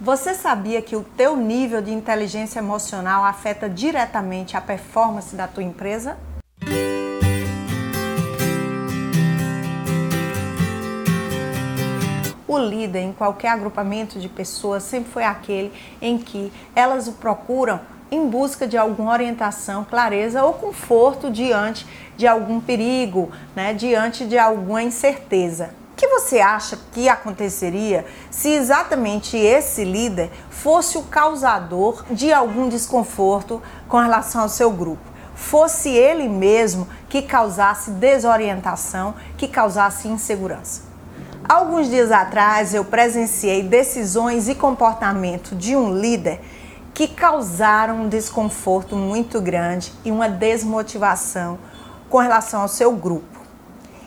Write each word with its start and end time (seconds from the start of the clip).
Você 0.00 0.34
sabia 0.34 0.82
que 0.82 0.96
o 0.96 1.04
teu 1.16 1.36
nível 1.36 1.80
de 1.80 1.92
inteligência 1.92 2.58
emocional 2.58 3.24
afeta 3.24 3.70
diretamente 3.70 4.56
a 4.56 4.60
performance 4.60 5.36
da 5.36 5.46
tua 5.46 5.62
empresa? 5.62 6.16
O 12.46 12.58
líder 12.58 13.02
em 13.02 13.12
qualquer 13.12 13.48
agrupamento 13.48 14.18
de 14.18 14.28
pessoas 14.28 14.82
sempre 14.82 15.12
foi 15.12 15.24
aquele 15.24 15.72
em 16.02 16.18
que 16.18 16.52
elas 16.74 17.06
o 17.06 17.12
procuram 17.12 17.80
em 18.10 18.28
busca 18.28 18.66
de 18.66 18.76
alguma 18.76 19.12
orientação, 19.12 19.84
clareza 19.84 20.42
ou 20.42 20.54
conforto 20.54 21.30
diante 21.30 21.86
de 22.16 22.26
algum 22.26 22.60
perigo, 22.60 23.30
né, 23.54 23.72
diante 23.72 24.26
de 24.26 24.36
alguma 24.36 24.82
incerteza. 24.82 25.83
Que 26.04 26.08
você 26.08 26.38
acha 26.38 26.78
que 26.92 27.08
aconteceria 27.08 28.04
se 28.30 28.50
exatamente 28.50 29.38
esse 29.38 29.86
líder 29.86 30.30
fosse 30.50 30.98
o 30.98 31.04
causador 31.04 32.04
de 32.10 32.30
algum 32.30 32.68
desconforto 32.68 33.62
com 33.88 33.96
relação 33.96 34.42
ao 34.42 34.50
seu 34.50 34.70
grupo? 34.70 35.00
Fosse 35.34 35.88
ele 35.88 36.28
mesmo 36.28 36.86
que 37.08 37.22
causasse 37.22 37.90
desorientação, 37.92 39.14
que 39.38 39.48
causasse 39.48 40.06
insegurança. 40.06 40.82
Alguns 41.48 41.88
dias 41.88 42.12
atrás 42.12 42.74
eu 42.74 42.84
presenciei 42.84 43.62
decisões 43.62 44.46
e 44.46 44.54
comportamento 44.54 45.56
de 45.56 45.74
um 45.74 45.98
líder 45.98 46.38
que 46.92 47.08
causaram 47.08 48.02
um 48.02 48.08
desconforto 48.10 48.94
muito 48.94 49.40
grande 49.40 49.90
e 50.04 50.10
uma 50.10 50.28
desmotivação 50.28 51.58
com 52.10 52.18
relação 52.18 52.60
ao 52.60 52.68
seu 52.68 52.92
grupo. 52.92 53.33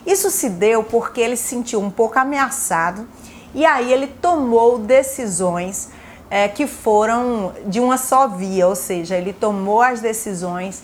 Isso 0.07 0.31
se 0.31 0.49
deu 0.49 0.83
porque 0.83 1.19
ele 1.19 1.35
se 1.35 1.49
sentiu 1.49 1.81
um 1.81 1.91
pouco 1.91 2.17
ameaçado 2.17 3.05
e 3.53 3.65
aí 3.65 3.91
ele 3.91 4.07
tomou 4.07 4.79
decisões 4.79 5.89
é, 6.29 6.47
que 6.47 6.65
foram 6.65 7.53
de 7.65 7.81
uma 7.81 7.97
só 7.97 8.25
via, 8.25 8.67
ou 8.67 8.75
seja, 8.75 9.17
ele 9.17 9.33
tomou 9.33 9.81
as 9.81 9.99
decisões 9.99 10.81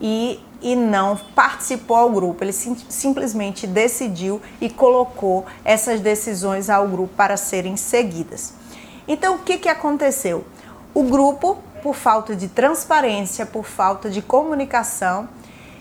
e, 0.00 0.40
e 0.60 0.74
não 0.74 1.16
participou 1.36 1.96
ao 1.96 2.10
grupo. 2.10 2.42
Ele 2.42 2.52
sim, 2.52 2.76
simplesmente 2.88 3.64
decidiu 3.64 4.42
e 4.60 4.68
colocou 4.68 5.46
essas 5.64 6.00
decisões 6.00 6.68
ao 6.68 6.88
grupo 6.88 7.14
para 7.14 7.36
serem 7.36 7.76
seguidas. 7.76 8.54
Então, 9.06 9.36
o 9.36 9.38
que, 9.38 9.56
que 9.56 9.68
aconteceu? 9.68 10.44
O 10.92 11.04
grupo, 11.04 11.58
por 11.80 11.94
falta 11.94 12.34
de 12.34 12.48
transparência, 12.48 13.46
por 13.46 13.64
falta 13.64 14.10
de 14.10 14.20
comunicação, 14.20 15.28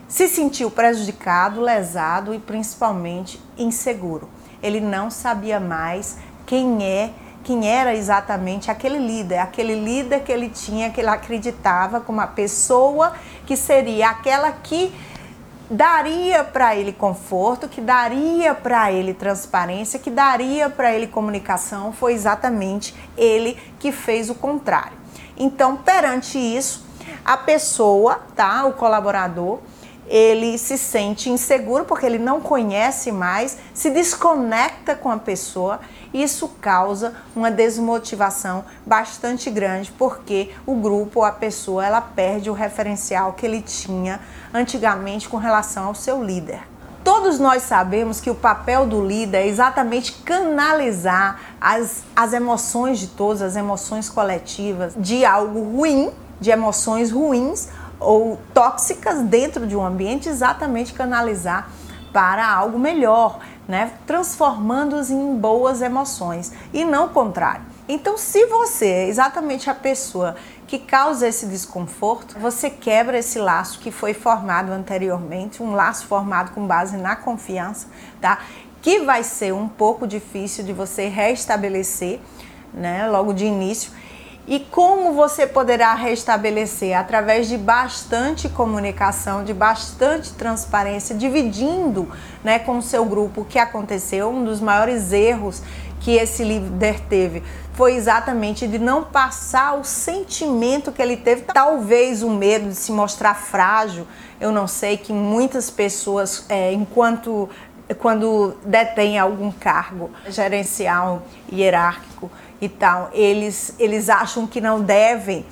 se 0.08 0.28
sentiu 0.28 0.70
prejudicado, 0.70 1.62
lesado 1.62 2.34
e 2.34 2.40
principalmente 2.40 3.40
inseguro. 3.58 4.30
Ele 4.62 4.80
não 4.80 5.10
sabia 5.10 5.60
mais 5.60 6.18
quem 6.46 6.84
é, 6.84 7.12
quem 7.44 7.68
era 7.68 7.94
exatamente 7.94 8.72
aquele 8.72 8.98
líder, 8.98 9.40
aquele 9.40 9.76
líder 9.76 10.22
que 10.22 10.32
ele 10.32 10.50
tinha, 10.50 10.90
que 10.90 11.02
ele 11.02 11.10
acreditava 11.10 12.00
como 12.00 12.22
a 12.22 12.28
pessoa 12.28 13.14
que 13.46 13.58
seria 13.58 14.10
aquela 14.10 14.52
que 14.52 14.94
daria 15.70 16.44
para 16.44 16.76
ele 16.76 16.94
conforto, 16.94 17.68
que 17.68 17.82
daria 17.82 18.54
para 18.54 18.92
ele 18.92 19.14
transparência, 19.14 20.00
que 20.00 20.10
daria 20.10 20.70
para 20.70 20.94
ele 20.94 21.08
comunicação, 21.08 21.92
foi 21.92 22.14
exatamente 22.14 22.96
ele 23.18 23.58
que 23.80 23.92
fez 23.92 24.30
o 24.30 24.36
contrário. 24.36 24.98
Então, 25.36 25.78
perante 25.78 26.38
isso, 26.38 26.86
a 27.26 27.36
pessoa, 27.38 28.22
tá, 28.36 28.66
o 28.66 28.74
colaborador, 28.74 29.60
ele 30.08 30.58
se 30.58 30.78
sente 30.78 31.30
inseguro 31.30 31.86
porque 31.86 32.06
ele 32.06 32.20
não 32.20 32.42
conhece 32.42 33.12
mais, 33.12 33.58
se 33.74 33.90
desconecta 33.90 34.96
com 34.96 35.10
a 35.10 35.18
pessoa. 35.18 35.80
Isso 36.14 36.48
causa 36.62 37.16
uma 37.36 37.50
desmotivação 37.50 38.64
bastante 38.86 39.50
grande 39.50 39.92
porque 39.92 40.52
o 40.66 40.76
grupo 40.76 41.20
ou 41.20 41.26
a 41.26 41.32
pessoa 41.32 41.86
ela 41.86 42.02
perde 42.02 42.50
o 42.50 42.54
referencial 42.54 43.34
que 43.34 43.46
ele 43.46 43.62
tinha 43.62 44.20
antigamente 44.54 45.28
com 45.28 45.38
relação 45.38 45.88
ao 45.88 45.96
seu 45.96 46.24
líder. 46.24 46.62
Todos 47.04 47.38
nós 47.38 47.64
sabemos 47.64 48.22
que 48.22 48.30
o 48.30 48.36
papel 48.36 48.86
do 48.86 49.06
líder 49.06 49.40
é 49.40 49.48
exatamente 49.48 50.14
canalizar 50.24 51.38
as, 51.60 52.04
as 52.16 52.32
emoções 52.32 52.98
de 52.98 53.08
todos, 53.08 53.42
as 53.42 53.58
emoções 53.58 54.08
coletivas, 54.08 54.94
de 54.96 55.26
algo 55.26 55.62
ruim, 55.64 56.12
de 56.40 56.50
emoções 56.50 57.12
ruins 57.12 57.68
ou 58.04 58.40
tóxicas 58.54 59.22
dentro 59.22 59.66
de 59.66 59.76
um 59.76 59.86
ambiente, 59.86 60.30
exatamente 60.30 60.94
canalizar 60.94 61.70
para 62.12 62.48
algo 62.48 62.78
melhor, 62.78 63.40
né? 63.68 63.94
transformando-os 64.06 65.10
em 65.10 65.36
boas 65.36 65.82
emoções 65.82 66.52
e 66.72 66.86
não 66.86 67.06
o 67.06 67.10
contrário. 67.10 67.74
Então, 67.88 68.18
se 68.18 68.46
você 68.46 68.88
é 68.88 69.08
exatamente 69.08 69.70
a 69.70 69.76
pessoa 69.76 70.36
que 70.68 70.80
causa 70.80 71.28
esse 71.28 71.46
desconforto, 71.46 72.40
você 72.40 72.70
quebra 72.70 73.18
esse 73.18 73.38
laço 73.38 73.80
que 73.80 73.92
foi 73.92 74.14
formado 74.14 74.72
anteriormente, 74.72 75.62
um 75.62 75.74
laço 75.74 76.08
formado 76.08 76.52
com 76.52 76.66
base 76.66 76.96
na 76.96 77.16
confiança, 77.16 77.88
tá? 78.22 78.40
Que 78.82 79.02
vai 79.02 79.24
ser 79.24 79.54
um 79.54 79.68
pouco 79.68 80.08
difícil 80.08 80.64
de 80.64 80.72
você 80.72 81.10
restabelecer, 81.10 82.20
né, 82.74 83.08
logo 83.08 83.34
de 83.34 83.46
início 83.46 83.92
e 84.46 84.60
como 84.60 85.14
você 85.14 85.48
poderá 85.48 85.94
restabelecer? 85.94 86.98
Através 86.98 87.48
de 87.48 87.58
bastante 87.58 88.50
comunicação, 88.50 89.44
de 89.44 89.54
bastante 89.54 90.34
transparência, 90.34 91.16
dividindo 91.16 92.10
né, 92.44 92.60
com 92.60 92.78
o 92.78 92.82
seu 92.82 93.06
grupo 93.06 93.42
o 93.42 93.46
que 93.46 93.58
aconteceu. 93.58 94.30
Um 94.30 94.44
dos 94.44 94.60
maiores 94.60 95.14
erros 95.14 95.62
que 96.02 96.16
esse 96.18 96.44
líder 96.44 97.00
teve 97.08 97.42
foi 97.74 97.96
exatamente 97.96 98.68
de 98.68 98.78
não 98.78 99.04
passar 99.04 99.80
o 99.80 99.84
sentimento 99.84 100.92
que 100.92 101.02
ele 101.02 101.18
teve, 101.18 101.44
talvez 101.44 102.22
o 102.22 102.30
medo 102.30 102.70
de 102.70 102.76
se 102.76 102.92
mostrar 102.92 103.34
frágil. 103.34 104.06
Eu 104.40 104.52
não 104.52 104.68
sei 104.68 104.98
que 104.98 105.14
muitas 105.14 105.70
pessoas, 105.70 106.46
é, 106.50 106.74
enquanto 106.74 107.50
quando 107.96 108.56
detém 108.66 109.18
algum 109.18 109.52
cargo 109.52 110.12
gerencial, 110.30 111.24
hierárquico, 111.52 112.30
e 112.64 112.70
tal, 112.70 113.10
eles, 113.14 113.76
eles 113.78 114.10
acham 114.10 114.48
que 114.48 114.62
não 114.62 114.82
devem 114.82 115.46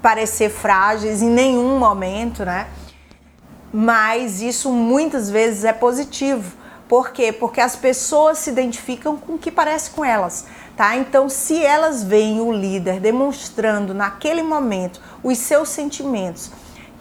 parecer 0.00 0.48
frágeis 0.48 1.20
em 1.20 1.28
nenhum 1.28 1.76
momento, 1.76 2.44
né? 2.44 2.68
Mas 3.72 4.40
isso 4.40 4.70
muitas 4.70 5.28
vezes 5.28 5.64
é 5.64 5.72
positivo. 5.72 6.56
Por 6.88 7.10
quê? 7.10 7.32
Porque 7.32 7.60
as 7.60 7.74
pessoas 7.74 8.38
se 8.38 8.50
identificam 8.50 9.16
com 9.16 9.34
o 9.34 9.38
que 9.38 9.50
parece 9.50 9.90
com 9.90 10.04
elas, 10.04 10.46
tá? 10.76 10.94
Então, 10.94 11.28
se 11.28 11.64
elas 11.64 12.04
veem 12.04 12.40
o 12.40 12.52
líder 12.52 13.00
demonstrando 13.00 13.92
naquele 13.92 14.42
momento 14.42 15.00
os 15.22 15.38
seus 15.38 15.68
sentimentos, 15.68 16.52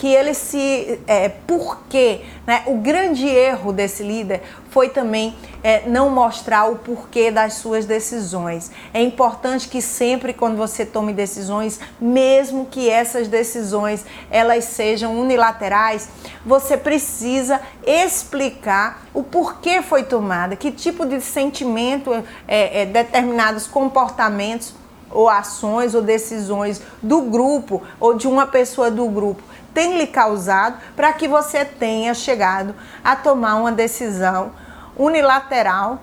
que 0.01 0.07
ele 0.07 0.33
se. 0.33 0.99
É, 1.05 1.29
porquê? 1.29 2.21
Né? 2.47 2.63
O 2.65 2.77
grande 2.77 3.27
erro 3.27 3.71
desse 3.71 4.01
líder 4.01 4.41
foi 4.71 4.89
também 4.89 5.35
é, 5.63 5.87
não 5.87 6.09
mostrar 6.09 6.65
o 6.65 6.77
porquê 6.77 7.29
das 7.29 7.53
suas 7.53 7.85
decisões. 7.85 8.71
É 8.95 8.99
importante 8.99 9.67
que 9.67 9.79
sempre 9.79 10.33
quando 10.33 10.57
você 10.57 10.87
tome 10.87 11.13
decisões, 11.13 11.79
mesmo 11.99 12.65
que 12.65 12.89
essas 12.89 13.27
decisões 13.27 14.03
elas 14.31 14.63
sejam 14.63 15.19
unilaterais, 15.19 16.09
você 16.43 16.75
precisa 16.75 17.61
explicar 17.85 19.05
o 19.13 19.21
porquê 19.21 19.83
foi 19.83 20.01
tomada, 20.01 20.55
que 20.55 20.71
tipo 20.71 21.05
de 21.05 21.21
sentimento 21.21 22.11
é, 22.47 22.81
é 22.81 22.85
determinados 22.87 23.67
comportamentos 23.67 24.80
ou 25.11 25.29
ações 25.29 25.93
ou 25.93 26.01
decisões 26.01 26.81
do 27.01 27.21
grupo 27.21 27.81
ou 27.99 28.13
de 28.13 28.27
uma 28.27 28.45
pessoa 28.45 28.89
do 28.89 29.07
grupo 29.07 29.43
tem 29.73 29.97
lhe 29.97 30.07
causado 30.07 30.77
para 30.95 31.13
que 31.13 31.27
você 31.27 31.63
tenha 31.63 32.13
chegado 32.13 32.75
a 33.03 33.15
tomar 33.15 33.55
uma 33.55 33.71
decisão 33.71 34.51
unilateral 34.97 35.99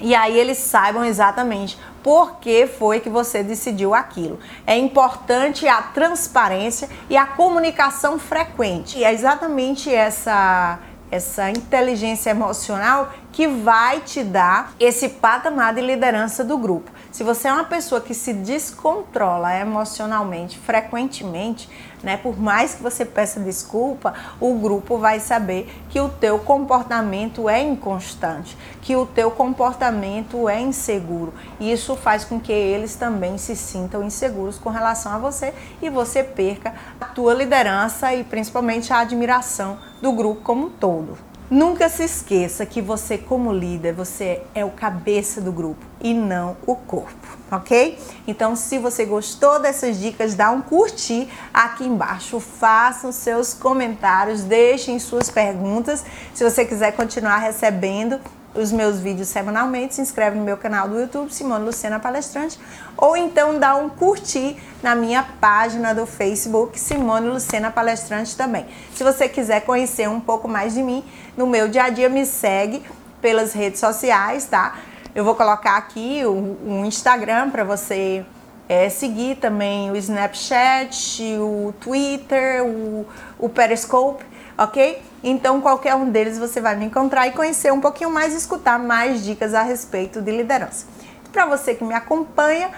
e 0.00 0.14
aí 0.14 0.38
eles 0.38 0.58
saibam 0.58 1.04
exatamente 1.04 1.78
por 2.02 2.36
que 2.38 2.66
foi 2.66 3.00
que 3.00 3.08
você 3.08 3.42
decidiu 3.42 3.94
aquilo. 3.94 4.38
É 4.66 4.76
importante 4.76 5.66
a 5.66 5.80
transparência 5.80 6.88
e 7.08 7.16
a 7.16 7.24
comunicação 7.24 8.18
frequente. 8.18 8.98
E 8.98 9.04
é 9.04 9.12
exatamente 9.12 9.92
essa 9.92 10.78
essa 11.10 11.48
inteligência 11.48 12.30
emocional 12.30 13.12
que 13.30 13.46
vai 13.46 14.00
te 14.00 14.24
dar 14.24 14.72
esse 14.80 15.08
patamar 15.08 15.72
de 15.72 15.80
liderança 15.80 16.42
do 16.42 16.58
grupo. 16.58 16.90
Se 17.14 17.22
você 17.22 17.46
é 17.46 17.52
uma 17.52 17.62
pessoa 17.62 18.00
que 18.00 18.12
se 18.12 18.32
descontrola 18.32 19.56
emocionalmente 19.56 20.58
frequentemente, 20.58 21.70
né, 22.02 22.16
por 22.16 22.36
mais 22.36 22.74
que 22.74 22.82
você 22.82 23.04
peça 23.04 23.38
desculpa, 23.38 24.12
o 24.40 24.54
grupo 24.54 24.98
vai 24.98 25.20
saber 25.20 25.72
que 25.88 26.00
o 26.00 26.08
teu 26.08 26.40
comportamento 26.40 27.48
é 27.48 27.62
inconstante, 27.62 28.58
que 28.82 28.96
o 28.96 29.06
teu 29.06 29.30
comportamento 29.30 30.48
é 30.48 30.60
inseguro. 30.60 31.32
E 31.60 31.70
isso 31.70 31.94
faz 31.94 32.24
com 32.24 32.40
que 32.40 32.52
eles 32.52 32.96
também 32.96 33.38
se 33.38 33.54
sintam 33.54 34.02
inseguros 34.02 34.58
com 34.58 34.68
relação 34.68 35.12
a 35.12 35.18
você 35.18 35.54
e 35.80 35.88
você 35.88 36.24
perca 36.24 36.74
a 37.00 37.04
tua 37.04 37.32
liderança 37.32 38.12
e 38.12 38.24
principalmente 38.24 38.92
a 38.92 38.98
admiração 38.98 39.78
do 40.02 40.10
grupo 40.10 40.40
como 40.42 40.66
um 40.66 40.70
todo. 40.70 41.16
Nunca 41.48 41.88
se 41.88 42.02
esqueça 42.02 42.66
que 42.66 42.82
você, 42.82 43.16
como 43.16 43.52
líder, 43.52 43.92
você 43.92 44.42
é 44.52 44.64
o 44.64 44.70
cabeça 44.72 45.40
do 45.40 45.52
grupo 45.52 45.93
e 46.04 46.12
não 46.12 46.54
o 46.66 46.76
corpo, 46.76 47.38
ok? 47.50 47.98
Então, 48.28 48.54
se 48.54 48.78
você 48.78 49.06
gostou 49.06 49.58
dessas 49.58 49.98
dicas, 49.98 50.34
dá 50.34 50.50
um 50.50 50.60
curtir 50.60 51.26
aqui 51.52 51.84
embaixo, 51.84 52.38
façam 52.38 53.10
seus 53.10 53.54
comentários, 53.54 54.42
deixem 54.42 54.98
suas 54.98 55.30
perguntas. 55.30 56.04
Se 56.34 56.44
você 56.44 56.66
quiser 56.66 56.92
continuar 56.92 57.38
recebendo 57.38 58.20
os 58.54 58.70
meus 58.70 59.00
vídeos 59.00 59.28
semanalmente, 59.28 59.94
se 59.94 60.02
inscreve 60.02 60.38
no 60.38 60.44
meu 60.44 60.58
canal 60.58 60.86
do 60.86 61.00
YouTube, 61.00 61.32
Simone 61.32 61.64
Luciana 61.64 61.98
Palestrante, 61.98 62.60
ou 62.98 63.16
então 63.16 63.58
dá 63.58 63.74
um 63.74 63.88
curtir 63.88 64.58
na 64.82 64.94
minha 64.94 65.22
página 65.40 65.94
do 65.94 66.06
Facebook, 66.06 66.78
Simone 66.78 67.28
Lucena 67.28 67.70
Palestrante 67.70 68.36
também. 68.36 68.66
Se 68.94 69.02
você 69.02 69.26
quiser 69.26 69.62
conhecer 69.62 70.06
um 70.06 70.20
pouco 70.20 70.46
mais 70.46 70.74
de 70.74 70.82
mim, 70.82 71.02
no 71.34 71.46
meu 71.46 71.66
dia 71.66 71.84
a 71.84 71.88
dia, 71.88 72.10
me 72.10 72.26
segue 72.26 72.84
pelas 73.22 73.54
redes 73.54 73.80
sociais, 73.80 74.44
tá? 74.44 74.76
Eu 75.14 75.24
vou 75.24 75.36
colocar 75.36 75.76
aqui 75.76 76.22
o 76.24 76.84
Instagram 76.84 77.50
para 77.50 77.62
você 77.62 78.26
é, 78.68 78.88
seguir 78.88 79.36
também 79.36 79.88
o 79.92 79.96
Snapchat, 79.96 81.22
o 81.38 81.72
Twitter, 81.80 82.64
o, 82.64 83.06
o 83.38 83.48
Periscope, 83.48 84.24
ok? 84.58 85.00
Então, 85.22 85.60
qualquer 85.60 85.94
um 85.94 86.10
deles 86.10 86.36
você 86.36 86.60
vai 86.60 86.74
me 86.74 86.86
encontrar 86.86 87.28
e 87.28 87.30
conhecer 87.30 87.72
um 87.72 87.80
pouquinho 87.80 88.10
mais, 88.10 88.34
escutar 88.34 88.76
mais 88.76 89.22
dicas 89.22 89.54
a 89.54 89.62
respeito 89.62 90.20
de 90.20 90.32
liderança. 90.32 90.86
Para 91.30 91.46
você 91.46 91.76
que 91.76 91.84
me 91.84 91.94
acompanha, 91.94 92.70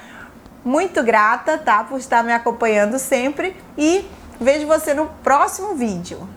muito 0.62 1.02
grata, 1.02 1.56
tá, 1.56 1.84
por 1.84 1.98
estar 1.98 2.22
me 2.22 2.34
acompanhando 2.34 2.98
sempre 2.98 3.56
e 3.78 4.04
vejo 4.38 4.66
você 4.66 4.92
no 4.92 5.06
próximo 5.22 5.74
vídeo. 5.74 6.28